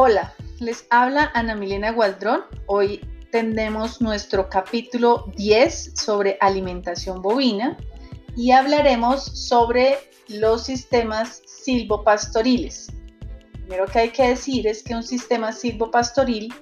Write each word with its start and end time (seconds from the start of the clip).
Hola, 0.00 0.32
les 0.60 0.86
habla 0.90 1.32
Ana 1.34 1.56
Milena 1.56 1.90
Gualdrón. 1.90 2.44
Hoy 2.66 3.00
tendremos 3.32 4.00
nuestro 4.00 4.48
capítulo 4.48 5.24
10 5.34 5.94
sobre 5.96 6.38
alimentación 6.40 7.20
bovina 7.20 7.76
y 8.36 8.52
hablaremos 8.52 9.24
sobre 9.24 9.98
los 10.28 10.66
sistemas 10.66 11.42
silvopastoriles. 11.46 12.92
Primero 13.54 13.86
que 13.86 13.98
hay 13.98 14.10
que 14.10 14.28
decir 14.28 14.68
es 14.68 14.84
que 14.84 14.94
un 14.94 15.02
sistema 15.02 15.50
silvopastoril 15.50 16.54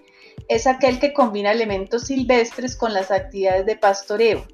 es 0.49 0.67
aquel 0.67 0.99
que 0.99 1.13
combina 1.13 1.53
elementos 1.53 2.05
silvestres 2.05 2.75
con 2.75 2.95
las 2.95 3.11
actividades 3.11 3.67
de 3.67 3.77
pastoreo. 3.77 4.47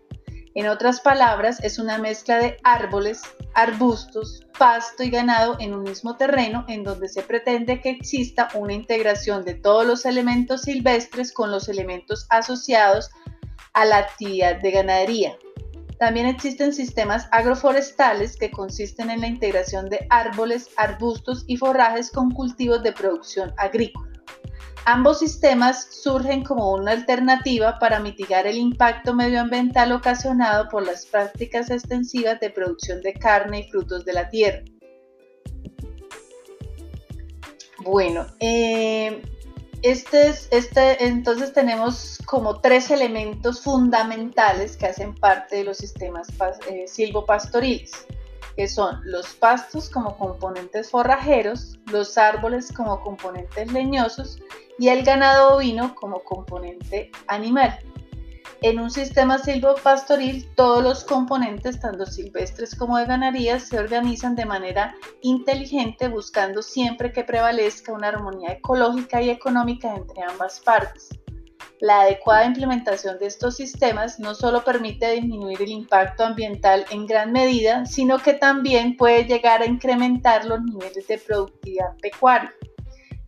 En 0.55 0.69
otras 0.69 1.01
palabras, 1.01 1.61
es 1.65 1.79
una 1.79 1.97
mezcla 1.97 2.39
de 2.39 2.59
árboles, 2.63 3.23
arbustos, 3.55 4.47
pasto 4.59 5.03
y 5.03 5.09
ganado 5.09 5.57
en 5.59 5.73
un 5.73 5.83
mismo 5.83 6.17
terreno 6.17 6.67
en 6.69 6.85
donde 6.85 7.09
se 7.09 7.23
pretende 7.23 7.81
que 7.81 7.89
exista 7.89 8.49
una 8.55 8.75
integración 8.75 9.45
de 9.45 9.55
todos 9.55 9.87
los 9.87 10.05
elementos 10.05 10.63
silvestres 10.63 11.33
con 11.33 11.51
los 11.51 11.71
elementos 11.71 12.27
asociados 12.29 13.11
a 13.73 13.87
la 13.87 13.97
actividad 13.97 14.61
de 14.61 14.71
ganadería. 14.71 15.37
También 15.99 16.27
existen 16.27 16.75
sistemas 16.75 17.29
agroforestales 17.31 18.37
que 18.37 18.51
consisten 18.51 19.09
en 19.09 19.23
la 19.23 19.29
integración 19.29 19.89
de 19.89 20.07
árboles, 20.11 20.69
arbustos 20.77 21.45
y 21.47 21.57
forrajes 21.57 22.11
con 22.11 22.31
cultivos 22.31 22.83
de 22.83 22.93
producción 22.93 23.55
agrícola. 23.57 24.12
Ambos 24.85 25.21
sistemas 25.21 25.87
surgen 25.91 26.43
como 26.43 26.73
una 26.73 26.91
alternativa 26.91 27.79
para 27.79 28.01
mitigar 28.01 28.49
el 28.49 28.57
impacto 28.57 29.15
medioambiental 29.15 29.93
ocasionado 29.93 30.69
por 30.69 30.85
las 30.85 31.07
prácticas 31.07 31.71
extensivas 31.71 32.41
de 32.41 32.51
producción 32.51 33.01
de 33.01 33.15
carne 33.15 33.61
y 33.61 33.71
frutos 33.71 34.05
de 34.05 34.13
la 34.13 34.29
tierra. 34.29 34.63
Bueno, 37.85 38.27
eh, 38.41 39.23
este 39.83 40.35
este, 40.51 41.05
entonces 41.05 41.53
tenemos 41.53 42.19
como 42.27 42.61
tres 42.61 42.91
elementos 42.91 43.61
fundamentales 43.61 44.77
que 44.77 44.87
hacen 44.87 45.15
parte 45.15 45.57
de 45.57 45.65
los 45.65 45.79
sistemas 45.79 46.29
eh, 46.69 46.87
silvopastoriles 46.89 48.07
que 48.57 48.69
son 48.69 49.01
los 49.05 49.35
pastos 49.35 49.89
como 49.89 50.17
componentes 50.17 50.91
forrajeros, 50.91 51.79
los 51.91 52.19
árboles 52.19 52.73
como 52.73 53.01
componentes 53.01 53.73
leñosos 53.73 54.39
y 54.79 54.89
el 54.89 55.05
ganado 55.05 55.57
ovino 55.57 55.95
como 55.95 56.23
componente 56.25 57.11
animal. 57.29 57.79
En 58.63 58.79
un 58.79 58.93
sistema 58.93 59.39
silvopastoril, 59.39 60.49
todos 60.55 60.85
los 60.85 61.03
componentes, 61.03 61.81
tanto 61.81 62.07
silvestres 62.07 62.77
como 62.77 62.97
de 62.97 63.07
ganadería, 63.07 63.59
se 63.59 63.77
organizan 63.77 64.37
de 64.37 64.47
manera 64.47 64.95
inteligente, 65.21 66.07
buscando 66.07 66.63
siempre 66.63 67.13
que 67.13 67.25
prevalezca 67.25 67.93
una 67.93 68.09
armonía 68.09 68.53
ecológica 68.53 69.21
y 69.21 69.31
económica 69.31 69.93
entre 69.97 70.23
ambas 70.23 70.61
partes. 70.61 71.09
La 71.81 72.03
adecuada 72.03 72.45
implementación 72.45 73.19
de 73.19 73.27
estos 73.27 73.57
sistemas 73.57 74.21
no 74.21 74.35
solo 74.35 74.65
permite 74.65 75.11
disminuir 75.13 75.61
el 75.63 75.71
impacto 75.71 76.25
ambiental 76.25 76.85
en 76.91 77.07
gran 77.07 77.33
medida, 77.33 77.87
sino 77.87 78.19
que 78.19 78.35
también 78.35 78.97
puede 78.97 79.25
llegar 79.25 79.63
a 79.63 79.67
incrementar 79.67 80.45
los 80.45 80.63
niveles 80.63 81.07
de 81.09 81.19
productividad 81.19 81.97
pecuaria. 82.01 82.53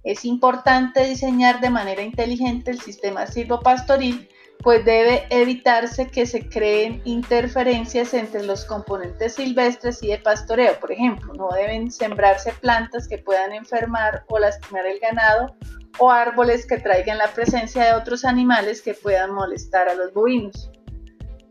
Es 0.05 0.25
importante 0.25 1.05
diseñar 1.07 1.61
de 1.61 1.71
manera 1.71 2.03
inteligente 2.03 2.71
el 2.71 2.81
sistema 2.81 3.27
silvopastoril, 3.27 4.29
pues 4.65 4.83
debe 4.87 5.27
evitarse 5.29 6.09
que 6.09 6.25
se 6.25 6.49
creen 6.49 7.03
interferencias 7.05 8.15
entre 8.15 8.43
los 8.45 8.65
componentes 8.65 9.35
silvestres 9.35 10.03
y 10.03 10.09
de 10.09 10.19
pastoreo. 10.19 10.81
Por 10.81 10.91
ejemplo, 10.91 11.35
no 11.35 11.51
deben 11.51 11.93
sembrarse 11.93 12.51
plantas 12.63 13.07
que 13.07 13.19
puedan 13.19 13.53
enfermar 13.53 14.25
o 14.27 14.39
lastimar 14.39 14.87
el 14.87 14.99
ganado 15.01 15.55
o 15.99 16.11
árboles 16.11 16.67
que 16.67 16.79
traigan 16.79 17.19
la 17.19 17.29
presencia 17.29 17.85
de 17.85 17.93
otros 17.93 18.25
animales 18.25 18.81
que 18.81 18.95
puedan 18.95 19.35
molestar 19.35 19.91
a 19.91 19.95
los 19.95 20.15
bovinos. 20.15 20.71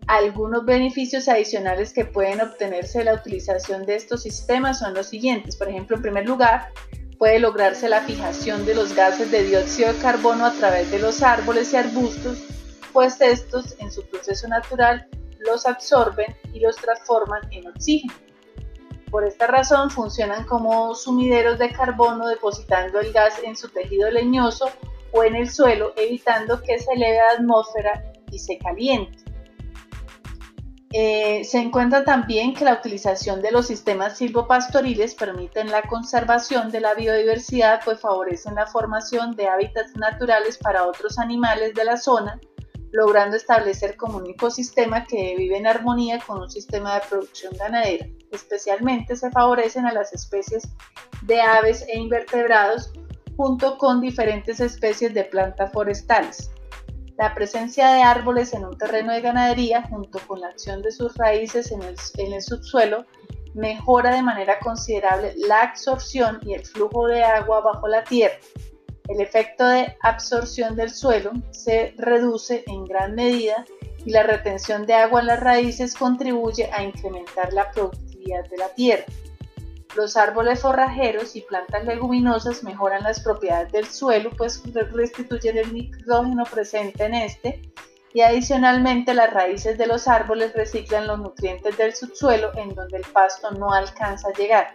Algunos 0.07 0.65
beneficios 0.65 1.29
adicionales 1.29 1.93
que 1.93 2.05
pueden 2.05 2.41
obtenerse 2.41 2.99
de 2.99 3.05
la 3.05 3.13
utilización 3.13 3.85
de 3.85 3.95
estos 3.95 4.23
sistemas 4.23 4.79
son 4.79 4.95
los 4.95 5.07
siguientes. 5.07 5.55
Por 5.55 5.69
ejemplo, 5.69 5.97
en 5.97 6.01
primer 6.01 6.27
lugar, 6.27 6.69
puede 7.19 7.37
lograrse 7.37 7.87
la 7.87 8.01
fijación 8.01 8.65
de 8.65 8.73
los 8.73 8.95
gases 8.95 9.29
de 9.29 9.43
dióxido 9.43 9.93
de 9.93 9.99
carbono 9.99 10.45
a 10.45 10.51
través 10.53 10.89
de 10.89 10.97
los 10.99 11.21
árboles 11.21 11.71
y 11.71 11.77
arbustos, 11.77 12.43
pues 12.93 13.19
estos 13.19 13.75
en 13.79 13.91
su 13.91 14.05
proceso 14.05 14.47
natural 14.47 15.07
los 15.39 15.65
absorben 15.65 16.35
y 16.53 16.59
los 16.59 16.75
transforman 16.77 17.41
en 17.51 17.67
oxígeno. 17.67 18.13
Por 19.11 19.25
esta 19.25 19.47
razón 19.47 19.89
funcionan 19.89 20.45
como 20.45 20.95
sumideros 20.95 21.59
de 21.59 21.71
carbono 21.71 22.27
depositando 22.27 22.99
el 22.99 23.11
gas 23.11 23.39
en 23.43 23.55
su 23.55 23.69
tejido 23.69 24.09
leñoso 24.09 24.69
o 25.11 25.23
en 25.23 25.35
el 25.35 25.49
suelo, 25.49 25.93
evitando 25.97 26.61
que 26.61 26.79
se 26.79 26.93
eleve 26.93 27.19
a 27.19 27.25
la 27.25 27.39
atmósfera 27.39 28.03
y 28.31 28.39
se 28.39 28.57
caliente. 28.57 29.19
Eh, 30.95 31.43
se 31.43 31.57
encuentra 31.57 32.03
también 32.03 32.53
que 32.53 32.65
la 32.65 32.75
utilización 32.75 33.41
de 33.41 33.51
los 33.51 33.65
sistemas 33.65 34.17
silvopastoriles 34.17 35.15
permiten 35.15 35.71
la 35.71 35.81
conservación 35.81 36.69
de 36.69 36.81
la 36.81 36.93
biodiversidad, 36.93 37.81
pues 37.83 37.99
favorecen 37.99 38.53
la 38.55 38.67
formación 38.67 39.35
de 39.35 39.47
hábitats 39.47 39.95
naturales 39.95 40.59
para 40.59 40.87
otros 40.87 41.17
animales 41.17 41.73
de 41.73 41.83
la 41.83 41.97
zona, 41.97 42.39
logrando 42.93 43.35
establecer 43.35 43.97
como 43.97 44.19
un 44.19 44.29
ecosistema 44.29 45.03
que 45.05 45.35
vive 45.35 45.57
en 45.57 45.65
armonía 45.65 46.19
con 46.19 46.43
un 46.43 46.49
sistema 46.49 46.93
de 46.93 47.01
producción 47.09 47.53
ganadera. 47.57 48.05
Especialmente 48.31 49.15
se 49.15 49.31
favorecen 49.31 49.87
a 49.87 49.93
las 49.93 50.13
especies 50.13 50.69
de 51.23 51.41
aves 51.41 51.83
e 51.87 51.97
invertebrados 51.97 52.93
junto 53.35 53.79
con 53.79 53.99
diferentes 53.99 54.59
especies 54.59 55.11
de 55.15 55.23
plantas 55.23 55.71
forestales. 55.73 56.51
La 57.17 57.33
presencia 57.33 57.89
de 57.89 58.03
árboles 58.03 58.53
en 58.53 58.63
un 58.63 58.77
terreno 58.77 59.11
de 59.11 59.21
ganadería 59.21 59.81
junto 59.89 60.19
con 60.27 60.41
la 60.41 60.49
acción 60.49 60.83
de 60.83 60.91
sus 60.91 61.15
raíces 61.17 61.71
en 61.71 61.81
el, 61.81 61.95
en 62.17 62.33
el 62.33 62.41
subsuelo 62.43 63.05
mejora 63.55 64.13
de 64.13 64.21
manera 64.21 64.59
considerable 64.59 65.33
la 65.47 65.61
absorción 65.61 66.39
y 66.43 66.53
el 66.53 66.65
flujo 66.65 67.07
de 67.07 67.23
agua 67.23 67.61
bajo 67.61 67.87
la 67.87 68.03
tierra, 68.03 68.35
el 69.09 69.21
efecto 69.21 69.67
de 69.67 69.95
absorción 70.01 70.75
del 70.75 70.89
suelo 70.89 71.31
se 71.51 71.93
reduce 71.97 72.63
en 72.67 72.85
gran 72.85 73.15
medida 73.15 73.65
y 74.05 74.11
la 74.11 74.23
retención 74.23 74.85
de 74.85 74.93
agua 74.93 75.21
en 75.21 75.27
las 75.27 75.39
raíces 75.39 75.95
contribuye 75.95 76.69
a 76.71 76.83
incrementar 76.83 77.53
la 77.53 77.69
productividad 77.71 78.47
de 78.49 78.57
la 78.57 78.69
tierra. 78.69 79.05
Los 79.95 80.17
árboles 80.17 80.61
forrajeros 80.61 81.35
y 81.35 81.41
plantas 81.41 81.85
leguminosas 81.85 82.63
mejoran 82.63 83.03
las 83.03 83.19
propiedades 83.19 83.71
del 83.71 83.85
suelo, 83.85 84.31
pues 84.31 84.63
restituyen 84.91 85.57
el 85.57 85.73
nitrógeno 85.73 86.43
presente 86.45 87.05
en 87.05 87.13
este 87.13 87.61
y 88.13 88.21
adicionalmente 88.21 89.13
las 89.13 89.33
raíces 89.33 89.77
de 89.77 89.87
los 89.87 90.07
árboles 90.07 90.53
reciclan 90.53 91.07
los 91.07 91.19
nutrientes 91.19 91.77
del 91.77 91.95
subsuelo 91.95 92.51
en 92.55 92.73
donde 92.75 92.97
el 92.97 93.03
pasto 93.11 93.51
no 93.51 93.71
alcanza 93.73 94.29
a 94.29 94.33
llegar. 94.33 94.73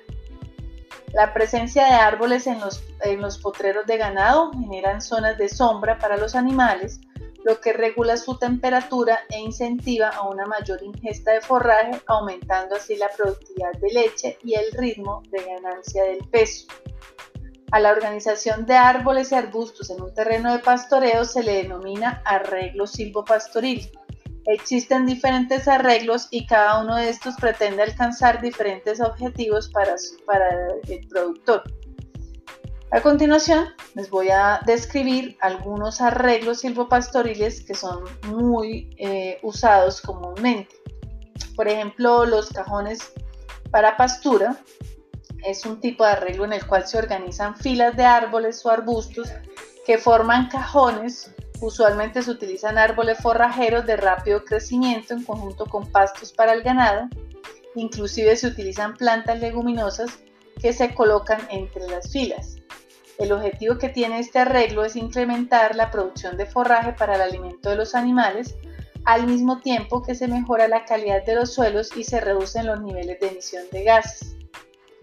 La 1.13 1.33
presencia 1.33 1.85
de 1.87 1.93
árboles 1.93 2.47
en 2.47 2.61
los, 2.61 3.39
potreros 3.39 3.87
de 3.87 3.97
ganado 3.97 4.51
generan 4.53 5.01
zonas 5.01 5.39
de 5.39 5.49
sombra 5.49 5.99
para 5.99 6.17
los 6.17 6.35
animales, 6.35 7.01
lo 7.45 7.61
que 7.61 7.73
regula 7.73 8.17
su 8.17 8.37
temperatura 8.37 9.21
e 9.31 9.39
incentiva 9.39 10.09
a 10.09 10.29
una 10.29 10.45
mayor 10.45 10.83
ingesta 10.83 11.33
de 11.33 11.41
forraje, 11.41 12.01
aumentando 12.07 12.77
así 12.77 12.97
la 12.97 13.09
productividad 13.09 13.73
de 13.81 13.93
leche 13.93 14.39
y 14.45 14.55
el 14.55 14.71
ritmo 14.73 15.23
de 15.31 15.45
ganancia 15.45 16.05
del 16.05 16.19
peso. 16.29 16.67
A 17.71 17.81
la 17.81 17.91
organización 17.91 18.67
de 18.67 18.75
árboles 18.75 19.33
y 19.33 19.35
arbustos 19.35 19.91
en 19.91 20.03
un 20.03 20.13
terreno 20.15 20.53
de 20.53 20.59
pastoreo 20.59 21.25
se 21.25 21.43
le 21.43 21.63
denomina 21.63 22.23
arreglo 22.25 22.87
silvopastoril. 22.87 23.91
Existen 24.48 25.04
diferentes 25.04 25.69
arreglos 25.69 26.26
y 26.31 26.47
cada 26.47 26.81
uno 26.81 26.97
de 26.97 27.10
estos 27.10 27.34
pretende 27.36 27.82
alcanzar 27.82 28.41
diferentes 28.41 28.98
objetivos 28.98 29.68
para, 29.68 29.95
el 30.89 31.06
productor. 31.06 31.62
A 32.91 33.03
continuación, 33.03 33.66
les 33.95 34.09
voy 34.09 34.30
a 34.30 34.62
describir 34.65 35.36
algunos 35.42 36.00
arreglos 36.00 36.60
silvopastoriles 36.60 37.62
que 37.62 37.74
son 37.74 38.04
muy 38.28 38.89
eh, 38.97 39.39
usados 39.42 40.00
comúnmente. 40.00 40.74
Por 41.54 41.68
ejemplo, 41.68 42.24
los 42.24 42.48
cajones 42.48 43.12
para 43.71 43.98
pastura 43.98 44.56
es 45.44 45.66
un 45.66 45.78
tipo 45.78 46.04
de 46.04 46.12
arreglo 46.12 46.47
en 46.47 46.54
el 46.54 46.66
cual 46.66 46.86
se 46.86 46.97
organizan 46.97 47.54
filas 47.54 47.94
de 47.98 48.06
árboles 48.06 48.65
o 48.65 48.71
arbustos 48.71 49.28
que 49.84 49.98
forman 49.98 50.48
cajones 50.48 51.34
Usualmente 51.60 52.22
se 52.22 52.31
utilizan 52.31 52.78
árboles 52.78 53.19
forrajeros 53.19 53.84
de 53.84 53.97
rápido 53.97 54.45
crecimiento 54.45 55.13
en 55.13 55.25
conjunto 55.25 55.66
con 55.66 55.91
pastos 55.91 56.33
para 56.33 56.53
el 56.53 56.63
ganado. 56.63 57.09
Inclusive 57.75 58.37
se 58.37 58.47
utilizan 58.47 58.95
plantas 58.95 59.41
leguminosas 59.41 60.21
que 60.60 60.72
se 60.72 60.95
colocan 60.95 61.41
entre 61.51 61.89
las 61.89 62.13
filas. 62.13 62.57
El 63.19 63.33
objetivo 63.33 63.78
que 63.78 63.89
tiene 63.89 64.21
este 64.21 64.39
arreglo 64.39 64.84
es 64.84 64.95
incrementar 64.95 65.75
la 65.75 65.91
producción 65.91 66.37
de 66.37 66.47
forraje 66.47 66.93
para 66.93 67.16
el 67.16 67.22
alimento 67.22 67.71
de 67.71 67.77
los 67.77 67.97
animales, 67.97 68.54
al 69.04 69.27
mismo 69.27 69.61
tiempo 69.61 70.03
que 70.03 70.15
se 70.15 70.28
mejora 70.28 70.69
la 70.69 70.84
calidad 70.84 71.25
de 71.25 71.34
los 71.34 71.53
suelos 71.53 71.91
y 71.97 72.04
se 72.04 72.21
reducen 72.21 72.66
los 72.66 72.81
niveles 72.81 73.19
de 73.19 73.28
emisión 73.28 73.65
de 73.72 73.83
gases. 73.83 74.37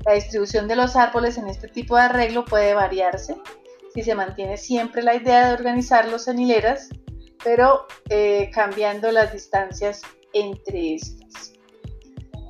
La 0.06 0.14
distribución 0.14 0.70
de 0.70 0.78
los 0.78 0.96
árboles 0.96 1.38
en 1.38 1.50
este 1.50 1.68
tipo 1.68 1.98
de 1.98 2.04
arreglo 2.04 2.46
puede 2.46 2.74
variarse 2.74 3.36
y 3.96 4.04
se 4.04 4.14
mantiene 4.14 4.58
siempre 4.58 5.02
la 5.02 5.16
idea 5.16 5.48
de 5.48 5.54
organizarlos 5.54 6.28
en 6.28 6.40
hileras, 6.40 6.90
pero 7.44 7.88
eh, 8.10 8.52
cambiando 8.54 9.12
las 9.12 9.32
distancias 9.32 10.02
entre 10.34 10.96
estas. 10.96 11.54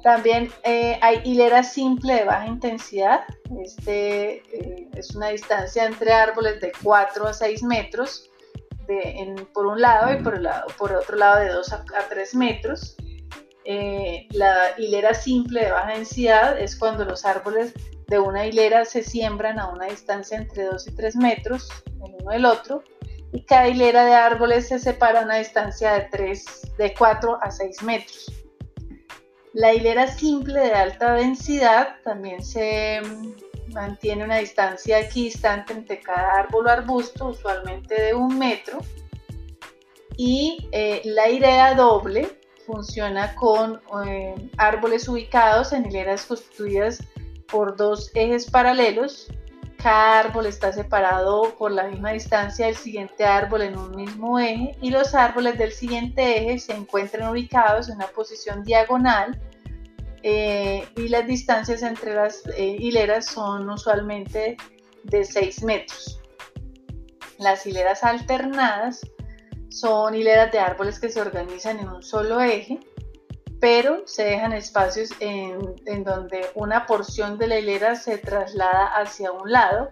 También 0.03 0.51
eh, 0.63 1.00
hay 1.01 1.21
hilera 1.24 1.63
simple 1.63 2.15
de 2.15 2.24
baja 2.25 2.47
intensidad. 2.47 3.21
Este 3.63 4.38
eh, 4.53 4.88
es 4.95 5.15
una 5.15 5.30
distancia 5.30 5.86
entre 5.86 6.12
árboles 6.12 6.59
de 6.62 6.71
4 6.83 7.27
a 7.27 7.33
6 7.33 7.63
metros 7.63 8.30
por 9.53 9.65
un 9.65 9.81
lado 9.81 10.13
y 10.13 10.21
por, 10.21 10.39
lado, 10.39 10.68
por 10.77 10.94
otro 10.94 11.18
lado 11.18 11.39
de 11.39 11.50
2 11.50 11.74
a, 11.74 11.83
3 12.07 12.36
metros. 12.36 12.95
La 14.31 14.75
hilera 14.77 15.15
simple 15.15 15.65
de 15.65 15.71
baja 15.71 15.94
densidad 15.94 16.59
es 16.59 16.75
cuando 16.75 17.03
los 17.03 17.25
árboles 17.25 17.74
de 18.07 18.19
una 18.19 18.46
hilera 18.46 18.86
se 18.86 19.04
siembran 19.04 19.60
a 19.60 19.69
una 19.69 19.88
distancia 19.88 20.38
entre 20.38 20.66
2 20.66 20.88
y 20.88 20.92
3 20.96 21.16
metros 21.16 21.69
el 22.06 22.16
uno 22.22 22.31
del 22.31 22.46
otro 22.46 22.84
y 23.31 23.42
cada 23.42 23.68
hilera 23.68 24.06
de 24.06 24.13
árboles 24.13 24.68
se 24.68 24.80
separa 24.80 25.22
a 25.22 25.24
una 25.25 25.38
distancia 25.38 25.94
de, 25.94 26.02
3, 26.12 26.78
de 26.78 26.94
4 26.94 27.40
a 27.42 27.52
6 27.52 27.84
metros. 27.84 28.31
La 29.54 29.74
hilera 29.74 30.07
simple 30.07 30.60
de 30.60 30.74
alta 30.74 31.13
densidad 31.13 31.96
también 32.04 32.44
se 32.44 33.02
mm, 33.02 33.74
mantiene 33.74 34.24
una 34.24 34.38
distancia 34.38 35.00
equidistante 35.00 35.74
entre 35.74 36.00
cada 36.00 36.40
árbol 36.40 36.68
o 36.68 36.69
arbusto, 36.69 37.28
usualmente 37.28 38.01
de 38.01 38.13
un 38.13 38.38
metro. 38.38 38.80
Y 40.18 40.69
eh, 40.72 41.01
la 41.04 41.30
hilera 41.30 41.74
doble 41.75 42.40
funciona 42.66 43.36
con 43.36 43.81
eh, 44.08 44.36
árboles 44.58 45.08
ubicados 45.08 45.74
en 45.74 45.86
hileras 45.86 46.25
constituidas 46.25 47.00
por 47.47 47.75
dos 47.75 48.12
ejes 48.13 48.50
paralelos 48.50 49.27
cada 49.86 50.19
árbol 50.21 50.47
está 50.47 50.74
separado 50.74 51.53
por 51.59 51.71
la 51.71 51.83
misma 51.83 52.09
distancia 52.09 52.65
del 52.65 52.75
siguiente 52.75 53.24
árbol 53.24 53.62
en 53.62 53.77
un 53.77 53.95
mismo 53.95 54.39
eje 54.39 54.75
y 54.81 54.89
los 54.89 55.13
árboles 55.13 55.59
del 55.59 55.71
siguiente 55.74 56.39
eje 56.39 56.57
se 56.57 56.74
encuentran 56.74 57.30
ubicados 57.30 57.89
en 57.89 57.97
una 57.97 58.07
posición 58.07 58.63
diagonal 58.63 59.39
eh, 60.24 60.88
y 60.95 61.07
las 61.09 61.27
distancias 61.27 61.83
entre 61.83 62.15
las 62.15 62.42
eh, 62.57 62.77
hileras 62.80 63.27
son 63.27 63.69
usualmente 63.69 64.57
de 65.03 65.24
6 65.24 65.62
metros. 65.62 66.19
Las 67.38 67.68
hileras 67.68 68.03
alternadas 68.03 69.01
son 69.69 70.15
hileras 70.15 70.51
de 70.51 70.57
árboles 70.57 71.00
que 71.00 71.09
se 71.09 71.21
organizan 71.21 71.77
en 71.77 71.89
un 71.89 72.01
solo 72.01 72.41
eje 72.41 72.80
pero 73.65 74.03
se 74.06 74.23
dejan 74.25 74.53
espacios 74.53 75.09
en, 75.19 76.03
donde 76.03 76.51
una 76.53 76.85
porción 76.85 77.39
de 77.39 77.47
la 77.47 77.57
hilera 77.57 77.95
se 77.95 78.19
traslada 78.19 78.85
hacia 78.95 79.31
un 79.31 79.51
lado 79.51 79.91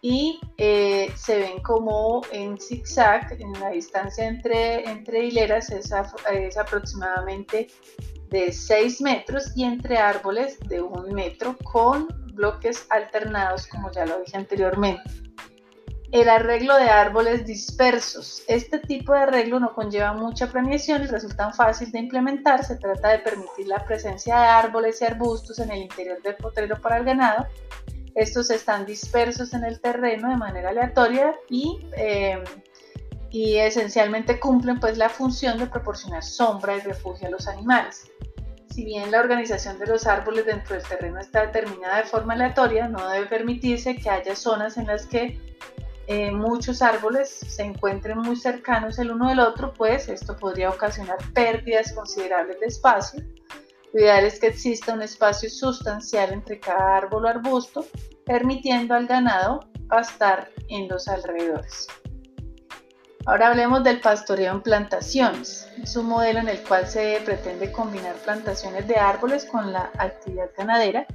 y 0.00 0.40
eh, 0.56 1.12
se 1.14 1.38
ven 1.38 1.60
como 1.60 2.22
en 2.32 2.58
zigzag, 2.58 3.30
en 3.32 3.52
la 3.60 3.68
distancia 3.68 4.26
entre, 4.26 4.88
entre 4.88 5.26
hileras 5.26 5.68
es, 5.68 5.92
es 6.32 6.56
aproximadamente 6.56 7.66
de 8.30 8.52
6 8.54 9.02
metros 9.02 9.54
y 9.54 9.64
entre 9.64 9.98
árboles 9.98 10.58
de 10.60 10.80
un 10.80 11.12
metro 11.12 11.58
con 11.70 12.08
bloques 12.32 12.86
alternados 12.88 13.66
como 13.66 13.92
ya 13.92 14.06
lo 14.06 14.18
dije 14.20 14.38
anteriormente 14.38 15.02
el 16.10 16.28
arreglo 16.28 16.76
de 16.76 16.88
árboles 16.88 17.44
dispersos. 17.44 18.42
Este 18.48 18.78
tipo 18.78 19.12
de 19.12 19.20
arreglo 19.20 19.60
no 19.60 19.74
conlleva 19.74 20.14
mucha 20.14 20.50
planeación 20.50 21.02
y 21.02 21.06
resulta 21.06 21.52
fácil 21.52 21.92
de 21.92 21.98
implementar. 21.98 22.64
Se 22.64 22.76
trata 22.76 23.08
de 23.08 23.18
permitir 23.18 23.66
la 23.66 23.84
presencia 23.84 24.40
de 24.40 24.46
árboles 24.46 25.02
y 25.02 25.04
arbustos 25.04 25.58
en 25.58 25.70
el 25.70 25.82
interior 25.82 26.22
del 26.22 26.36
potrero 26.36 26.80
para 26.80 26.96
el 26.96 27.04
ganado. 27.04 27.46
Estos 28.14 28.50
están 28.50 28.86
dispersos 28.86 29.52
en 29.52 29.64
el 29.64 29.80
terreno 29.80 30.30
de 30.30 30.36
manera 30.36 30.70
aleatoria 30.70 31.34
y, 31.50 31.86
eh, 31.96 32.42
y 33.30 33.56
esencialmente 33.56 34.40
cumplen 34.40 34.80
pues 34.80 34.96
la 34.96 35.10
función 35.10 35.58
de 35.58 35.66
proporcionar 35.66 36.24
sombra 36.24 36.76
y 36.76 36.80
refugio 36.80 37.28
a 37.28 37.30
los 37.30 37.46
animales. 37.46 38.10
Si 38.70 38.84
bien 38.84 39.10
la 39.10 39.20
organización 39.20 39.78
de 39.78 39.86
los 39.86 40.06
árboles 40.06 40.46
dentro 40.46 40.76
del 40.76 40.84
terreno 40.86 41.20
está 41.20 41.46
determinada 41.46 41.98
de 41.98 42.04
forma 42.04 42.32
aleatoria, 42.32 42.88
no 42.88 43.08
debe 43.08 43.26
permitirse 43.26 43.96
que 43.96 44.08
haya 44.08 44.34
zonas 44.34 44.78
en 44.78 44.86
las 44.86 45.06
que 45.06 45.38
eh, 46.10 46.30
muchos 46.30 46.80
árboles 46.80 47.28
se 47.28 47.62
encuentren 47.62 48.16
muy 48.16 48.34
cercanos 48.34 48.98
el 48.98 49.10
uno 49.10 49.28
del 49.28 49.40
otro, 49.40 49.74
pues 49.74 50.08
esto 50.08 50.38
podría 50.38 50.70
ocasionar 50.70 51.18
pérdidas 51.34 51.92
considerables 51.92 52.58
de 52.60 52.66
espacio. 52.66 53.22
Lo 53.92 54.00
ideal 54.00 54.24
es 54.24 54.40
que 54.40 54.46
exista 54.46 54.94
un 54.94 55.02
espacio 55.02 55.50
sustancial 55.50 56.32
entre 56.32 56.58
cada 56.60 56.96
árbol 56.96 57.26
o 57.26 57.28
arbusto, 57.28 57.84
permitiendo 58.24 58.94
al 58.94 59.06
ganado 59.06 59.60
pastar 59.86 60.50
en 60.68 60.88
los 60.88 61.08
alrededores. 61.08 61.88
Ahora 63.26 63.48
hablemos 63.48 63.84
del 63.84 64.00
pastoreo 64.00 64.54
en 64.54 64.62
plantaciones. 64.62 65.68
Es 65.82 65.94
un 65.94 66.06
modelo 66.06 66.38
en 66.38 66.48
el 66.48 66.62
cual 66.62 66.86
se 66.86 67.20
pretende 67.22 67.70
combinar 67.70 68.14
plantaciones 68.24 68.88
de 68.88 68.96
árboles 68.96 69.44
con 69.44 69.74
la 69.74 69.90
actividad 69.98 70.48
ganadera 70.56 71.06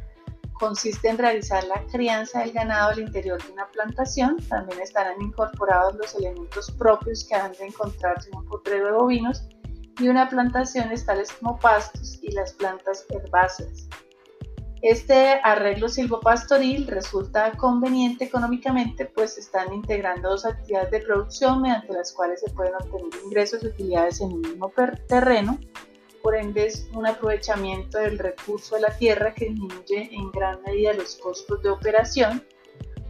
consiste 0.64 1.10
en 1.10 1.18
realizar 1.18 1.62
la 1.66 1.86
crianza 1.92 2.40
del 2.40 2.54
ganado 2.54 2.92
al 2.92 3.00
interior 3.00 3.44
de 3.44 3.52
una 3.52 3.68
plantación. 3.68 4.38
También 4.48 4.80
estarán 4.80 5.22
incorporados 5.22 5.94
los 5.96 6.16
elementos 6.16 6.72
propios 6.72 7.26
que 7.26 7.36
han 7.36 7.52
de 7.52 7.66
encontrarse 7.66 8.30
en 8.30 8.38
un 8.38 8.46
potrero 8.46 8.86
de 8.86 8.92
bovinos 8.94 9.44
y 10.00 10.08
una 10.08 10.30
plantación 10.30 10.90
tales 11.06 11.34
como 11.34 11.60
pastos 11.60 12.18
y 12.22 12.32
las 12.32 12.54
plantas 12.54 13.06
herbáceas. 13.10 13.90
Este 14.82 15.42
arreglo 15.44 15.90
silvopastoril 15.90 16.88
resulta 16.88 17.52
conveniente 17.58 18.24
económicamente, 18.24 19.06
pues 19.06 19.38
están 19.38 19.74
integrando 19.74 20.30
dos 20.30 20.46
actividades 20.46 20.92
de 20.92 21.00
producción 21.02 21.62
mediante 21.62 21.92
las 21.92 22.14
cuales 22.14 22.40
se 22.40 22.50
pueden 22.52 22.76
obtener 22.76 23.12
ingresos 23.26 23.64
y 23.64 23.68
utilidades 23.68 24.22
en 24.22 24.32
un 24.32 24.42
mismo 24.42 24.72
terreno 25.10 25.60
por 26.24 26.36
ende 26.38 26.68
es 26.68 26.88
un 26.94 27.06
aprovechamiento 27.06 27.98
del 27.98 28.18
recurso 28.18 28.76
de 28.76 28.82
la 28.82 28.98
tierra 28.98 29.34
que 29.34 29.50
disminuye 29.50 30.10
en 30.14 30.32
gran 30.32 30.62
medida 30.64 30.94
los 30.94 31.18
costos 31.18 31.62
de 31.62 31.70
operación. 31.70 32.42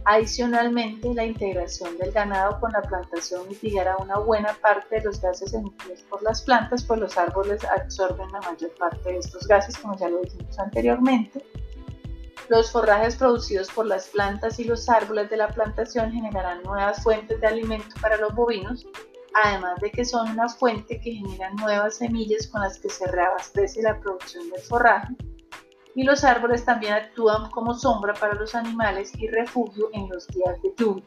Adicionalmente, 0.04 1.14
la 1.14 1.24
integración 1.24 1.96
del 1.96 2.10
ganado 2.10 2.58
con 2.60 2.72
la 2.72 2.82
plantación 2.82 3.48
mitigará 3.48 3.96
una 3.98 4.18
buena 4.18 4.52
parte 4.54 4.96
de 4.96 5.04
los 5.04 5.20
gases 5.20 5.54
emitidos 5.54 6.00
por 6.10 6.24
las 6.24 6.42
plantas, 6.42 6.84
pues 6.84 6.98
los 6.98 7.16
árboles 7.16 7.64
absorben 7.64 8.30
la 8.32 8.40
mayor 8.40 8.74
parte 8.74 9.12
de 9.12 9.18
estos 9.18 9.46
gases, 9.46 9.78
como 9.78 9.96
ya 9.96 10.08
lo 10.08 10.20
dijimos 10.20 10.58
anteriormente. 10.58 11.40
Los 12.48 12.72
forrajes 12.72 13.14
producidos 13.14 13.70
por 13.70 13.86
las 13.86 14.08
plantas 14.08 14.58
y 14.58 14.64
los 14.64 14.88
árboles 14.88 15.30
de 15.30 15.36
la 15.36 15.48
plantación 15.48 16.10
generarán 16.10 16.64
nuevas 16.64 17.02
fuentes 17.02 17.40
de 17.40 17.46
alimento 17.46 17.94
para 18.02 18.16
los 18.16 18.34
bovinos, 18.34 18.86
además 19.34 19.80
de 19.80 19.90
que 19.90 20.04
son 20.04 20.30
una 20.30 20.48
fuente 20.48 21.00
que 21.00 21.12
genera 21.12 21.50
nuevas 21.54 21.96
semillas 21.96 22.46
con 22.48 22.62
las 22.62 22.78
que 22.78 22.88
se 22.88 23.06
reabastece 23.06 23.82
la 23.82 23.98
producción 23.98 24.48
del 24.50 24.60
forraje, 24.62 25.14
y 25.96 26.02
los 26.02 26.24
árboles 26.24 26.64
también 26.64 26.94
actúan 26.94 27.50
como 27.50 27.74
sombra 27.74 28.14
para 28.14 28.34
los 28.34 28.54
animales 28.54 29.12
y 29.18 29.28
refugio 29.28 29.90
en 29.92 30.08
los 30.08 30.26
días 30.28 30.60
de 30.62 30.72
lluvia. 30.76 31.04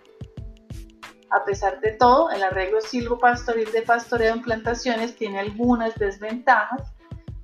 A 1.29 1.43
pesar 1.43 1.81
de 1.81 1.91
todo, 1.91 2.29
el 2.31 2.41
arreglo 2.41 2.79
silvopastoril 2.79 3.69
de 3.71 3.81
pastoreo 3.81 4.33
en 4.33 4.41
plantaciones 4.41 5.15
tiene 5.15 5.39
algunas 5.39 5.95
desventajas, 5.95 6.93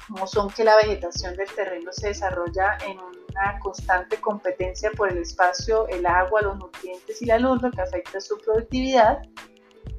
como 0.07 0.25
son 0.25 0.49
que 0.49 0.63
la 0.63 0.75
vegetación 0.77 1.35
del 1.35 1.49
terreno 1.53 1.91
se 1.91 2.09
desarrolla 2.09 2.77
en 2.85 2.97
una 2.99 3.59
constante 3.59 4.17
competencia 4.21 4.91
por 4.95 5.11
el 5.11 5.17
espacio, 5.17 5.87
el 5.89 6.05
agua, 6.05 6.41
los 6.41 6.57
nutrientes 6.57 7.21
y 7.21 7.25
la 7.25 7.39
luz, 7.39 7.61
lo 7.61 7.71
que 7.71 7.81
afecta 7.81 8.21
su 8.21 8.37
productividad, 8.37 9.21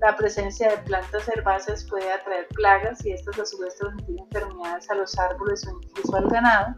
la 0.05 0.15
presencia 0.19 0.69
de 0.69 0.77
plantas 0.83 1.27
herbáceas 1.29 1.83
puede 1.85 2.13
atraer 2.13 2.47
plagas 2.49 3.03
y 3.07 3.13
estas 3.13 3.39
a 3.39 3.47
su 3.47 3.57
vez 3.57 3.75
transmitir 3.77 4.21
enfermedades 4.21 4.91
a 4.91 4.97
los 4.97 5.19
árboles 5.19 5.67
o 5.67 5.81
incluso 5.81 6.17
al 6.17 6.29
ganado. 6.29 6.75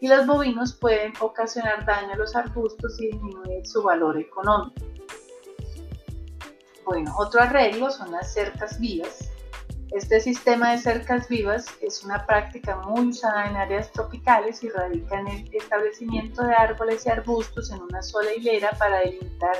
Y 0.00 0.08
los 0.08 0.26
bovinos 0.26 0.74
pueden 0.74 1.14
ocasionar 1.20 1.86
daño 1.86 2.12
a 2.12 2.16
los 2.16 2.36
arbustos 2.36 3.00
y 3.00 3.12
disminuir 3.12 3.66
su 3.66 3.82
valor 3.82 4.18
económico. 4.18 4.84
Bueno, 6.84 7.14
otro 7.16 7.40
arreglo 7.40 7.90
son 7.90 8.12
las 8.12 8.30
cercas 8.34 8.78
vivas. 8.78 9.30
Este 9.92 10.20
sistema 10.20 10.72
de 10.72 10.78
cercas 10.78 11.28
vivas 11.28 11.64
es 11.80 12.04
una 12.04 12.26
práctica 12.26 12.76
muy 12.76 13.08
usada 13.08 13.46
en 13.46 13.56
áreas 13.56 13.90
tropicales 13.90 14.62
y 14.62 14.68
radica 14.68 15.18
en 15.18 15.28
el 15.28 15.54
establecimiento 15.54 16.44
de 16.44 16.52
árboles 16.52 17.06
y 17.06 17.08
arbustos 17.08 17.70
en 17.72 17.80
una 17.80 18.02
sola 18.02 18.34
hilera 18.34 18.70
para 18.78 18.98
delimitar 19.00 19.56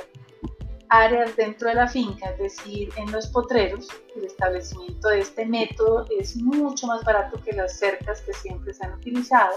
áreas 0.91 1.37
dentro 1.37 1.69
de 1.69 1.75
la 1.75 1.87
finca, 1.87 2.31
es 2.31 2.37
decir, 2.37 2.89
en 2.97 3.09
los 3.11 3.27
potreros. 3.27 3.87
El 4.15 4.25
establecimiento 4.25 5.07
de 5.07 5.21
este 5.21 5.45
método 5.45 6.05
es 6.19 6.35
mucho 6.35 6.85
más 6.85 7.03
barato 7.05 7.41
que 7.41 7.53
las 7.53 7.79
cercas 7.79 8.21
que 8.21 8.33
siempre 8.33 8.73
se 8.73 8.85
han 8.85 8.93
utilizado. 8.93 9.55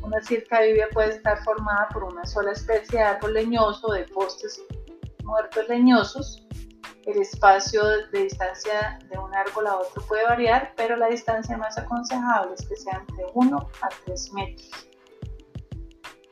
Una 0.00 0.22
cerca 0.22 0.60
vivia 0.62 0.88
puede 0.92 1.10
estar 1.10 1.42
formada 1.42 1.88
por 1.92 2.04
una 2.04 2.24
sola 2.24 2.52
especie 2.52 3.00
de 3.00 3.04
árbol 3.04 3.34
leñoso 3.34 3.92
de 3.92 4.04
postes 4.04 4.62
muertos 5.24 5.68
leñosos. 5.68 6.46
El 7.04 7.20
espacio 7.20 7.84
de 8.12 8.22
distancia 8.22 9.00
de 9.10 9.18
un 9.18 9.34
árbol 9.34 9.66
a 9.66 9.76
otro 9.76 10.02
puede 10.06 10.22
variar, 10.24 10.72
pero 10.76 10.96
la 10.96 11.08
distancia 11.08 11.56
más 11.56 11.76
aconsejable 11.78 12.54
es 12.56 12.66
que 12.66 12.76
sea 12.76 13.04
entre 13.08 13.26
1 13.34 13.56
a 13.82 13.88
3 14.04 14.32
metros. 14.34 14.89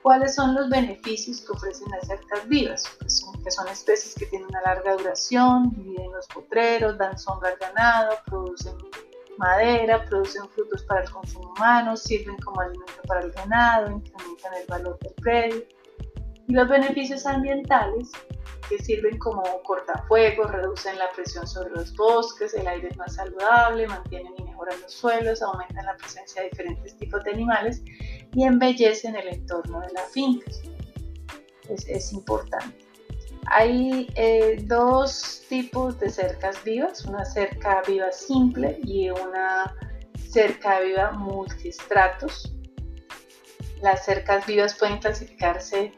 ¿Cuáles 0.09 0.37
son 0.37 0.55
los 0.55 0.71
beneficios 0.71 1.43
que 1.43 1.53
ofrecen 1.53 1.87
las 1.91 2.07
cercas 2.07 2.49
vivas? 2.49 2.83
Pues 2.99 3.19
son 3.19 3.45
que 3.45 3.51
son 3.51 3.69
especies 3.69 4.15
que 4.15 4.25
tienen 4.25 4.49
una 4.49 4.63
larga 4.63 4.95
duración, 4.97 5.71
viven 5.77 6.11
los 6.13 6.27
potreros, 6.29 6.97
dan 6.97 7.19
sombra 7.19 7.51
al 7.51 7.59
ganado, 7.59 8.17
producen 8.25 8.73
madera, 9.37 10.03
producen 10.07 10.49
frutos 10.49 10.83
para 10.85 11.03
el 11.03 11.11
consumo 11.11 11.53
humano, 11.55 11.95
sirven 11.95 12.39
como 12.39 12.59
alimento 12.63 13.03
para 13.07 13.21
el 13.21 13.33
ganado, 13.33 13.91
incrementan 13.91 14.55
el 14.55 14.67
valor 14.67 14.99
del 15.01 15.13
predio. 15.13 15.63
Y 16.47 16.55
los 16.55 16.67
beneficios 16.71 17.27
ambientales, 17.27 18.11
que 18.67 18.79
sirven 18.79 19.19
como 19.19 19.43
cortafuegos, 19.63 20.51
reducen 20.51 20.99
la 20.99 21.11
presión 21.13 21.47
sobre 21.47 21.69
los 21.73 21.95
bosques, 21.95 22.55
el 22.55 22.67
aire 22.67 22.89
es 22.89 22.97
más 22.97 23.15
saludable, 23.15 23.87
mantienen 23.87 24.33
y 24.39 24.43
mejoran 24.43 24.81
los 24.81 24.91
suelos, 24.91 25.43
aumentan 25.43 25.85
la 25.85 25.99
presencia 25.99 26.41
de 26.41 26.49
diferentes 26.49 26.97
tipos 26.97 27.23
de 27.25 27.33
animales 27.33 27.83
y 28.35 28.45
embellecen 28.45 29.17
el 29.17 29.29
entorno 29.29 29.81
de 29.81 29.93
la 29.93 30.03
finca. 30.03 30.51
es 31.69 32.13
importante. 32.13 32.89
Hay 33.51 34.09
eh, 34.15 34.63
dos 34.67 35.43
tipos 35.49 35.99
de 35.99 36.11
cercas 36.11 36.63
vivas, 36.65 37.05
una 37.07 37.25
cerca 37.25 37.83
viva 37.87 38.13
simple 38.13 38.79
y 38.85 39.09
una 39.09 39.75
cerca 40.29 40.81
viva 40.81 41.13
multistratos. 41.13 42.53
Las 43.81 44.05
cercas 44.05 44.47
vivas 44.47 44.75
pueden 44.75 44.99
clasificarse 44.99 45.93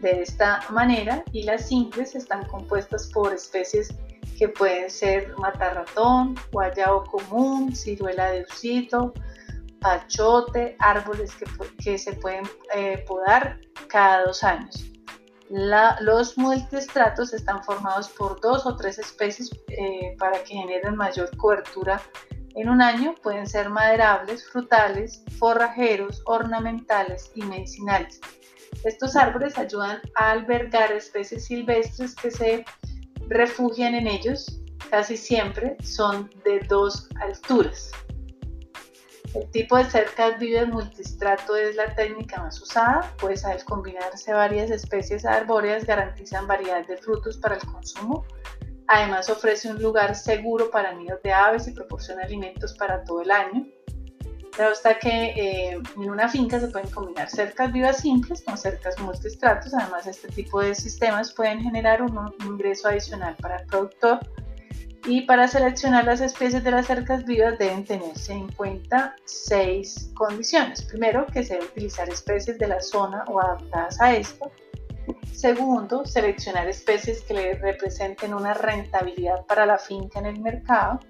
de 0.00 0.22
esta 0.22 0.60
manera 0.70 1.22
y 1.32 1.42
las 1.42 1.68
simples 1.68 2.14
están 2.14 2.46
compuestas 2.46 3.10
por 3.12 3.34
especies 3.34 3.94
que 4.38 4.48
pueden 4.48 4.88
ser 4.88 5.36
matarratón, 5.36 6.36
guayabo 6.52 7.04
común, 7.04 7.76
ciruela 7.76 8.30
de 8.30 8.46
usito, 8.50 9.12
pachote, 9.84 10.76
árboles 10.78 11.30
que, 11.78 11.98
se 11.98 12.14
pueden 12.14 12.48
eh, 12.74 13.04
podar 13.06 13.60
cada 13.86 14.24
dos 14.24 14.42
años 14.42 14.94
los 16.00 16.38
multistratos 16.38 17.32
están 17.32 17.62
formados 17.62 18.08
por 18.08 18.40
dos 18.40 18.66
o 18.66 18.76
tres 18.76 18.98
especies 18.98 19.50
eh, 19.68 20.16
para 20.18 20.42
que 20.42 20.54
generen 20.54 20.96
mayor 20.96 21.36
cobertura 21.36 22.00
en 22.54 22.68
un 22.68 22.80
año. 22.80 23.14
Pueden 23.22 23.46
ser 23.46 23.68
maderables, 23.68 24.48
frutales, 24.48 25.22
forrajeros, 25.38 26.22
ornamentales 26.26 27.30
y 27.34 27.42
medicinales. 27.42 28.20
Estos 28.84 29.16
árboles 29.16 29.56
ayudan 29.58 30.00
a 30.16 30.32
albergar 30.32 30.92
especies 30.92 31.46
silvestres 31.46 32.14
que 32.14 32.30
se 32.30 32.64
refugian 33.28 33.94
en 33.94 34.06
ellos. 34.06 34.60
Casi 34.90 35.16
siempre 35.16 35.76
son 35.82 36.30
de 36.44 36.60
dos 36.68 37.08
alturas. 37.20 37.92
El 39.34 39.50
tipo 39.50 39.76
de 39.76 39.84
cercas 39.90 40.38
vive 40.38 40.64
multistrato 40.64 41.56
es 41.56 41.74
la 41.74 41.92
técnica 41.94 42.40
más 42.40 42.60
usada, 42.60 43.12
pues 43.18 43.44
al 43.44 43.64
combinarse 43.64 44.32
varias 44.32 44.70
especies 44.70 45.24
arbóreas 45.24 45.84
garantizan 45.84 46.46
variedad 46.46 46.86
de 46.86 46.96
frutos 46.96 47.38
para 47.38 47.56
el 47.56 47.62
consumo. 47.62 48.24
Además 48.86 49.28
ofrece 49.28 49.70
un 49.70 49.82
lugar 49.82 50.14
seguro 50.14 50.70
para 50.70 50.92
nidos 50.92 51.20
de 51.22 51.32
aves 51.32 51.66
y 51.66 51.72
proporciona 51.72 52.22
alimentos 52.22 52.74
para 52.74 53.02
todo 53.02 53.22
el 53.22 53.30
año. 53.32 53.66
Claro 54.52 54.72
que 55.00 55.08
eh, 55.08 55.82
en 55.96 56.10
una 56.10 56.28
finca 56.28 56.60
se 56.60 56.68
pueden 56.68 56.88
combinar 56.90 57.28
cercas 57.28 57.72
vivas 57.72 57.96
simples 57.96 58.40
con 58.40 58.56
cercas 58.56 58.96
multistratos. 59.00 59.74
Además, 59.74 60.06
este 60.06 60.28
tipo 60.28 60.60
de 60.60 60.76
sistemas 60.76 61.32
pueden 61.32 61.60
generar 61.60 62.02
un 62.02 62.32
ingreso 62.44 62.86
adicional 62.86 63.34
para 63.40 63.56
el 63.56 63.66
productor 63.66 64.20
y 65.06 65.22
para 65.22 65.48
seleccionar 65.48 66.04
las 66.04 66.20
especies 66.20 66.64
de 66.64 66.70
las 66.70 66.86
cercas 66.86 67.24
vivas 67.24 67.58
deben 67.58 67.84
tenerse 67.84 68.32
en 68.32 68.50
cuenta 68.52 69.14
seis 69.24 70.10
condiciones. 70.14 70.82
Primero, 70.82 71.26
que 71.26 71.44
se 71.44 71.54
debe 71.54 71.66
utilizar 71.66 72.08
especies 72.08 72.58
de 72.58 72.68
la 72.68 72.80
zona 72.80 73.24
o 73.28 73.38
adaptadas 73.40 74.00
a 74.00 74.14
esto. 74.16 74.50
Segundo, 75.30 76.06
seleccionar 76.06 76.68
especies 76.68 77.20
que 77.22 77.34
le 77.34 77.54
representen 77.54 78.32
una 78.32 78.54
rentabilidad 78.54 79.44
para 79.44 79.66
la 79.66 79.76
finca 79.76 80.20
en 80.20 80.26
el 80.26 80.40
mercado. 80.40 81.00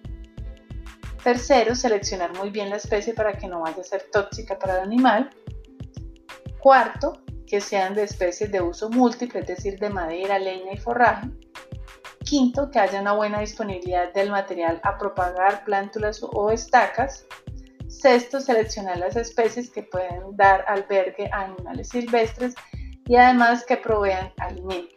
Tercero, 1.22 1.76
seleccionar 1.76 2.36
muy 2.36 2.50
bien 2.50 2.70
la 2.70 2.76
especie 2.76 3.14
para 3.14 3.34
que 3.34 3.46
no 3.46 3.60
vaya 3.60 3.80
a 3.80 3.84
ser 3.84 4.06
tóxica 4.10 4.58
para 4.58 4.78
el 4.78 4.80
animal. 4.82 5.30
Cuarto, 6.58 7.22
que 7.46 7.60
sean 7.60 7.94
de 7.94 8.02
especies 8.02 8.50
de 8.50 8.60
uso 8.60 8.90
múltiple, 8.90 9.40
es 9.40 9.46
decir, 9.46 9.78
de 9.78 9.90
madera, 9.90 10.38
leña 10.38 10.72
y 10.72 10.78
forraje. 10.78 11.28
Quinto, 12.25 12.71
que 12.71 12.78
haya 12.78 13.00
una 13.00 13.12
buena 13.12 13.40
disponibilidad 13.40 14.12
del 14.12 14.31
material 14.31 14.81
a 14.83 14.99
propagar, 14.99 15.64
plántulas 15.64 16.21
o 16.23 16.50
estacas. 16.50 17.26
Sexto, 17.88 18.40
seleccionar 18.40 18.99
las 18.99 19.16
especies 19.16 19.71
que 19.71 19.83
pueden 19.83 20.37
dar 20.37 20.64
albergue 20.66 21.28
a 21.33 21.43
animales 21.43 21.90
silvestres 21.90 22.54
y 23.07 23.16
además 23.16 23.64
que 23.64 23.76
provean 23.76 24.33
alimento. 24.38 24.93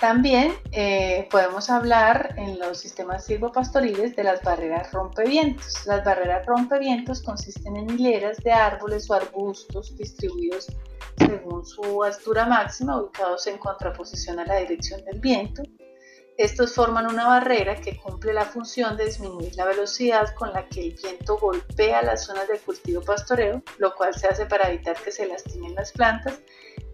También 0.00 0.54
eh, 0.72 1.28
podemos 1.30 1.68
hablar 1.68 2.34
en 2.38 2.58
los 2.58 2.78
sistemas 2.78 3.26
silvopastoriles 3.26 4.16
de 4.16 4.24
las 4.24 4.42
barreras 4.42 4.90
rompevientos. 4.92 5.84
Las 5.84 6.02
barreras 6.02 6.46
rompevientos 6.46 7.20
consisten 7.20 7.76
en 7.76 7.90
hileras 7.90 8.38
de 8.38 8.50
árboles 8.50 9.10
o 9.10 9.14
arbustos 9.14 9.94
distribuidos 9.98 10.68
según 11.18 11.66
su 11.66 12.02
altura 12.02 12.46
máxima, 12.46 12.98
ubicados 12.98 13.46
en 13.46 13.58
contraposición 13.58 14.38
a 14.40 14.46
la 14.46 14.56
dirección 14.56 15.04
del 15.04 15.20
viento. 15.20 15.62
Estos 16.38 16.74
forman 16.74 17.06
una 17.06 17.26
barrera 17.26 17.76
que 17.76 17.98
cumple 17.98 18.32
la 18.32 18.46
función 18.46 18.96
de 18.96 19.04
disminuir 19.04 19.54
la 19.56 19.66
velocidad 19.66 20.34
con 20.34 20.50
la 20.54 20.66
que 20.66 20.80
el 20.80 20.92
viento 20.94 21.36
golpea 21.36 22.00
las 22.00 22.24
zonas 22.24 22.48
de 22.48 22.58
cultivo 22.58 23.02
pastoreo, 23.02 23.62
lo 23.76 23.94
cual 23.94 24.14
se 24.14 24.28
hace 24.28 24.46
para 24.46 24.70
evitar 24.70 24.96
que 24.96 25.12
se 25.12 25.26
lastimen 25.26 25.74
las 25.74 25.92
plantas 25.92 26.40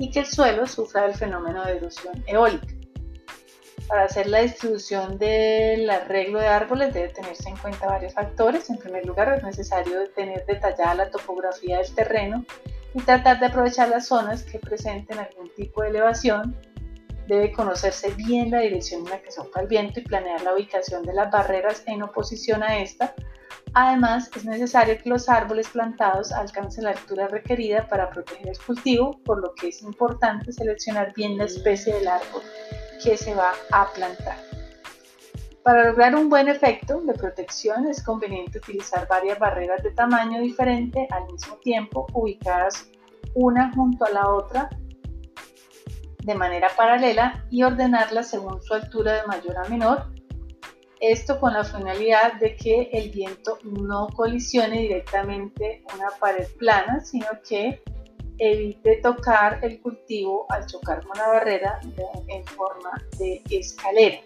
y 0.00 0.10
que 0.10 0.20
el 0.20 0.26
suelo 0.26 0.66
sufra 0.66 1.06
el 1.06 1.14
fenómeno 1.14 1.64
de 1.64 1.76
erosión 1.76 2.24
eólica. 2.26 2.75
Para 3.88 4.04
hacer 4.04 4.26
la 4.26 4.40
distribución 4.40 5.16
del 5.16 5.88
arreglo 5.88 6.40
de 6.40 6.48
árboles 6.48 6.92
debe 6.92 7.08
tenerse 7.10 7.48
en 7.48 7.56
cuenta 7.56 7.86
varios 7.86 8.14
factores. 8.14 8.68
En 8.68 8.78
primer 8.78 9.06
lugar, 9.06 9.32
es 9.36 9.44
necesario 9.44 10.10
tener 10.10 10.44
detallada 10.44 10.94
la 10.94 11.10
topografía 11.10 11.78
del 11.78 11.94
terreno 11.94 12.44
y 12.94 13.00
tratar 13.02 13.38
de 13.38 13.46
aprovechar 13.46 13.88
las 13.88 14.08
zonas 14.08 14.42
que 14.42 14.58
presenten 14.58 15.20
algún 15.20 15.54
tipo 15.54 15.82
de 15.82 15.90
elevación. 15.90 16.56
Debe 17.28 17.52
conocerse 17.52 18.10
bien 18.14 18.50
la 18.50 18.60
dirección 18.60 19.02
en 19.02 19.10
la 19.10 19.22
que 19.22 19.30
sopla 19.30 19.62
el 19.62 19.68
viento 19.68 20.00
y 20.00 20.04
planear 20.04 20.42
la 20.42 20.54
ubicación 20.54 21.04
de 21.04 21.12
las 21.12 21.30
barreras 21.30 21.84
en 21.86 22.02
oposición 22.02 22.64
a 22.64 22.78
esta. 22.78 23.14
Además, 23.72 24.30
es 24.34 24.44
necesario 24.44 24.98
que 25.00 25.08
los 25.08 25.28
árboles 25.28 25.68
plantados 25.68 26.32
alcancen 26.32 26.84
la 26.84 26.90
altura 26.90 27.28
requerida 27.28 27.86
para 27.86 28.10
proteger 28.10 28.48
el 28.48 28.58
cultivo, 28.58 29.20
por 29.24 29.40
lo 29.40 29.54
que 29.54 29.68
es 29.68 29.82
importante 29.82 30.52
seleccionar 30.52 31.12
bien 31.14 31.38
la 31.38 31.44
especie 31.44 31.94
del 31.94 32.08
árbol 32.08 32.42
que 33.02 33.16
se 33.16 33.34
va 33.34 33.52
a 33.72 33.92
plantar. 33.92 34.36
Para 35.62 35.88
lograr 35.90 36.14
un 36.14 36.28
buen 36.28 36.48
efecto 36.48 37.00
de 37.00 37.12
protección 37.14 37.88
es 37.88 38.02
conveniente 38.02 38.58
utilizar 38.58 39.08
varias 39.08 39.38
barreras 39.38 39.82
de 39.82 39.90
tamaño 39.90 40.40
diferente 40.40 41.08
al 41.10 41.26
mismo 41.32 41.56
tiempo, 41.56 42.06
ubicadas 42.12 42.88
una 43.34 43.72
junto 43.74 44.04
a 44.04 44.10
la 44.10 44.28
otra 44.28 44.70
de 46.22 46.34
manera 46.34 46.68
paralela 46.76 47.44
y 47.50 47.62
ordenarlas 47.62 48.30
según 48.30 48.62
su 48.62 48.74
altura 48.74 49.14
de 49.14 49.26
mayor 49.26 49.56
a 49.58 49.68
menor. 49.68 50.12
Esto 51.00 51.38
con 51.38 51.52
la 51.52 51.64
finalidad 51.64 52.34
de 52.34 52.56
que 52.56 52.88
el 52.92 53.10
viento 53.10 53.58
no 53.64 54.08
colisione 54.08 54.82
directamente 54.82 55.84
una 55.94 56.10
pared 56.18 56.46
plana, 56.58 57.00
sino 57.00 57.26
que 57.48 57.82
evite 58.38 58.96
tocar 58.96 59.58
el 59.62 59.80
cultivo 59.80 60.46
al 60.50 60.66
chocar 60.66 61.04
con 61.06 61.16
la 61.18 61.28
barrera 61.28 61.80
en 62.28 62.44
forma 62.46 62.90
de 63.18 63.42
escalera. 63.50 64.18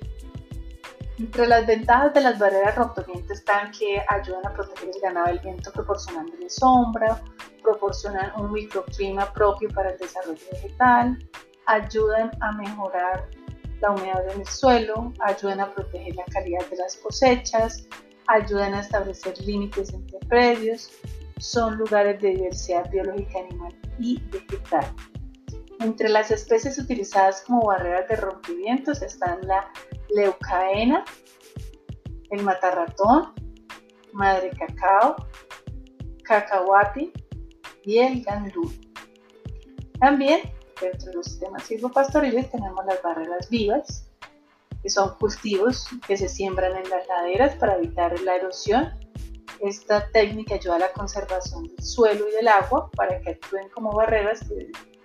Entre 1.19 1.47
las 1.47 1.67
ventajas 1.67 2.15
de 2.15 2.21
las 2.23 2.39
barreras 2.39 2.77
rompeviento 2.77 3.35
están 3.35 3.71
que 3.73 4.03
ayudan 4.09 4.47
a 4.47 4.55
proteger 4.55 4.89
el 4.95 5.01
ganado 5.03 5.27
del 5.27 5.39
viento 5.41 5.71
proporcionándole 5.71 6.49
sombra, 6.49 7.23
proporcionan 7.63 8.33
un 8.41 8.53
microclima 8.53 9.31
propio 9.35 9.69
para 9.69 9.91
el 9.91 9.99
desarrollo 9.99 10.43
vegetal, 10.51 11.19
ayudan 11.67 12.31
a 12.41 12.53
mejorar 12.53 13.29
la 13.83 13.91
humedad 13.91 14.31
en 14.31 14.41
el 14.41 14.47
suelo, 14.47 15.13
ayudan 15.21 15.61
a 15.61 15.71
proteger 15.71 16.15
la 16.17 16.25
calidad 16.25 16.67
de 16.71 16.77
las 16.77 16.97
cosechas, 16.97 17.87
ayudan 18.27 18.73
a 18.73 18.81
establecer 18.81 19.39
límites 19.41 19.93
entre 19.93 20.19
predios, 20.21 20.91
son 21.39 21.77
lugares 21.77 22.21
de 22.23 22.31
diversidad 22.31 22.91
biológica 22.91 23.41
animal 23.41 23.75
y 24.01 24.21
vegetal. 24.31 24.95
Entre 25.81 26.09
las 26.09 26.31
especies 26.31 26.79
utilizadas 26.79 27.43
como 27.43 27.67
barreras 27.67 28.09
de 28.09 28.17
rompimientos 28.17 29.03
están 29.03 29.47
la 29.47 29.71
leucaena, 30.15 31.05
el 32.31 32.43
matarratón, 32.43 33.33
madre 34.13 34.51
cacao, 34.51 35.17
cacahuati 36.25 37.13
y 37.85 37.99
el 37.99 38.23
gandú. 38.23 38.71
También 39.99 40.41
dentro 40.81 41.11
de 41.11 41.15
los 41.17 41.27
sistemas 41.27 41.65
silvopastoriles 41.65 42.51
tenemos 42.51 42.85
las 42.87 43.03
barreras 43.03 43.49
vivas, 43.51 44.11
que 44.83 44.89
son 44.89 45.15
cultivos 45.19 45.87
que 46.07 46.17
se 46.17 46.29
siembran 46.29 46.77
en 46.77 46.89
las 46.89 47.07
laderas 47.07 47.55
para 47.57 47.77
evitar 47.77 48.19
la 48.21 48.37
erosión. 48.37 48.99
Esta 49.61 50.09
técnica 50.11 50.55
ayuda 50.55 50.77
a 50.77 50.79
la 50.79 50.93
conservación 50.93 51.65
del 51.65 51.85
suelo 51.85 52.29
y 52.29 52.33
del 52.33 52.49
agua 52.49 52.91
para 52.97 53.21
que 53.21 53.31
actúen 53.31 53.69
como 53.69 53.93
barreras 53.93 54.41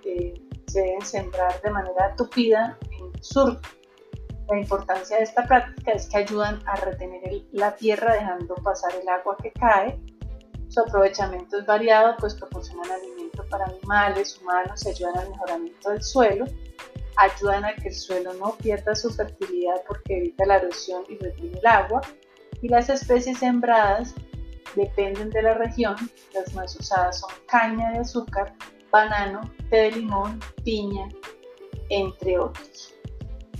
que 0.02 0.42
se 0.68 0.82
deben 0.82 1.02
sembrar 1.02 1.62
de 1.62 1.72
manera 1.72 2.16
tupida 2.16 2.78
en 2.92 3.24
sur. 3.24 3.60
La 4.48 4.58
importancia 4.58 5.18
de 5.18 5.24
esta 5.24 5.46
práctica 5.46 5.92
es 5.92 6.08
que 6.08 6.18
ayudan 6.18 6.62
a 6.68 6.76
retener 6.76 7.22
la 7.52 7.76
tierra 7.76 8.14
dejando 8.14 8.56
pasar 8.56 8.94
el 8.96 9.10
agua 9.10 9.36
que 9.42 9.52
cae. 9.52 10.00
Su 10.70 10.82
aprovechamiento 10.82 11.60
es 11.60 11.66
variado, 11.66 12.16
pues 12.18 12.36
proporcionan 12.36 12.90
alimento 12.92 13.46
para 13.50 13.66
animales, 13.66 14.40
humanos 14.40 14.86
ayudan 14.86 15.18
al 15.18 15.30
mejoramiento 15.32 15.90
del 15.90 16.04
suelo. 16.04 16.46
Ayudan 17.18 17.66
a 17.66 17.76
que 17.76 17.90
el 17.90 17.96
suelo 17.96 18.34
no 18.34 18.56
pierda 18.58 18.96
su 18.96 19.10
fertilidad 19.10 19.82
porque 19.88 20.18
evita 20.18 20.46
la 20.46 20.58
erosión 20.58 21.04
y 21.10 21.18
retiene 21.18 21.58
el 21.58 21.66
agua. 21.66 22.02
Y 22.62 22.70
las 22.70 22.90
especies 22.90 23.40
sembradas 23.40 24.14
dependen 24.76 25.30
de 25.30 25.42
la 25.42 25.54
región. 25.54 25.96
Las 26.34 26.54
más 26.54 26.76
usadas 26.76 27.20
son 27.20 27.30
caña 27.48 27.92
de 27.92 28.00
azúcar, 28.00 28.54
banano, 28.92 29.42
té 29.70 29.78
de 29.78 29.92
limón, 29.92 30.40
piña, 30.64 31.10
entre 31.90 32.38
otros. 32.40 32.94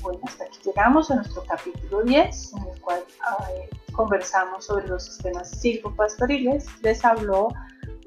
Bueno, 0.02 0.20
hasta 0.24 0.46
aquí 0.46 0.60
llegamos 0.66 1.10
a 1.10 1.16
nuestro 1.16 1.44
capítulo 1.44 2.04
10, 2.04 2.54
en 2.54 2.74
el 2.74 2.82
cual 2.82 3.00
eh, 3.00 3.70
conversamos 3.92 4.66
sobre 4.66 4.88
los 4.88 5.04
sistemas 5.04 5.50
silvopastoriles. 5.50 6.68
Les 6.84 7.04
habló 7.04 7.48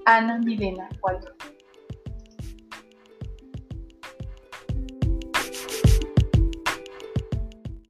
Ana 0.04 0.38
Milena 0.38 0.88
Cuadro. 1.00 1.34